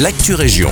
[0.00, 0.70] l'actu région.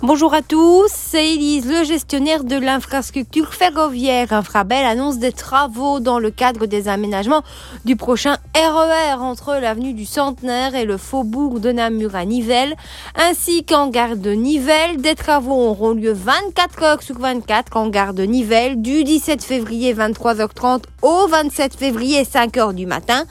[0.00, 4.32] Bonjour à tous, c'est Elise, le gestionnaire de l'infrastructure ferroviaire.
[4.32, 7.42] Infrabel annonce des travaux dans le cadre des aménagements
[7.84, 12.76] du prochain RER e entre l'avenue du Centenaire et le faubourg de Namur à Nivelles,
[13.16, 15.02] ainsi qu'en gare de Nivelles.
[15.02, 19.94] Des travaux auront lieu 24 heures sur 24 en gare de Nivelles du 17 février
[19.94, 23.24] 23h30 au 27 février 5h du matin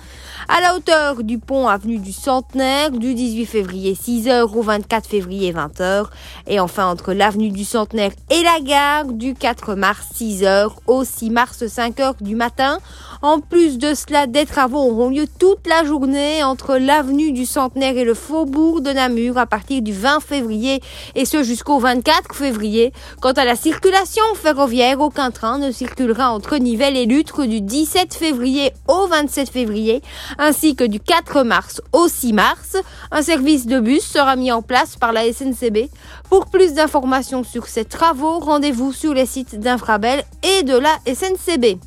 [0.47, 5.51] à la hauteur du pont avenue du Centenaire du 18 février 6h au 24 février
[5.51, 6.05] 20h
[6.47, 11.29] et enfin entre l'avenue du Centenaire et la gare du 4 mars 6h au 6
[11.29, 12.79] mars 5h du matin.
[13.21, 17.97] En plus de cela, des travaux auront lieu toute la journée entre l'avenue du Centenaire
[17.97, 20.81] et le faubourg de Namur à partir du 20 février
[21.15, 22.93] et ce jusqu'au 24 février.
[23.19, 28.13] Quant à la circulation ferroviaire, aucun train ne circulera entre Nivelles et Lutre du 17
[28.13, 30.03] février au 27 février
[30.37, 32.77] ainsi que du 4 mars au 6 mars.
[33.11, 35.89] Un service de bus sera mis en place par la SNCB.
[36.29, 41.79] Pour plus d'informations sur ces travaux, rendez-vous sur les sites d'Infrabel et de la SNCB.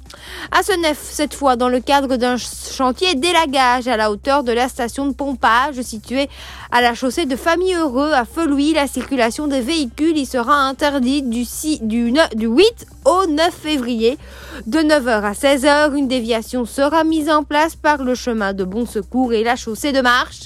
[0.53, 4.69] À Senef, cette fois dans le cadre d'un chantier d'élagage à la hauteur de la
[4.69, 6.29] station de pompage située
[6.73, 11.29] à la chaussée de Famille Heureux à Felouis, la circulation des véhicules y sera interdite
[11.29, 14.19] du, 6, du, du 8 au 9 février.
[14.67, 18.87] De 9h à 16h, une déviation sera mise en place par le chemin de Bon
[18.87, 20.45] Secours et la chaussée de marche.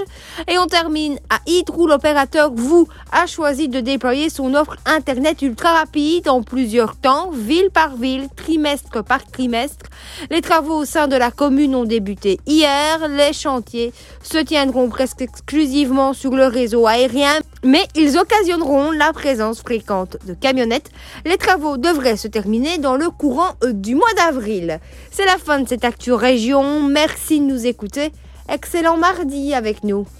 [0.48, 5.72] Et on termine à Hydrou, l'opérateur vous a choisi de déployer son offre Internet ultra
[5.72, 9.83] rapide en plusieurs temps, ville par ville, trimestre par trimestre.
[10.30, 13.08] Les travaux au sein de la commune ont débuté hier.
[13.08, 19.60] Les chantiers se tiendront presque exclusivement sur le réseau aérien, mais ils occasionneront la présence
[19.60, 20.90] fréquente de camionnettes.
[21.24, 24.80] Les travaux devraient se terminer dans le courant du mois d'avril.
[25.10, 26.82] C'est la fin de cette Actu Région.
[26.82, 28.12] Merci de nous écouter.
[28.48, 30.06] Excellent mardi avec nous.